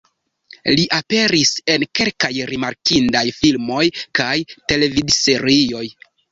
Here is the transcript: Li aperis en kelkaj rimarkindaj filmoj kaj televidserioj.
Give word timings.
Li 0.77 0.85
aperis 0.99 1.51
en 1.73 1.85
kelkaj 1.99 2.33
rimarkindaj 2.53 3.23
filmoj 3.43 3.87
kaj 4.23 4.33
televidserioj. 4.57 5.89